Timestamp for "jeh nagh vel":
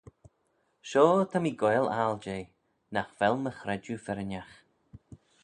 2.25-3.35